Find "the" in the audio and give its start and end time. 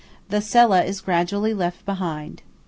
0.29-0.41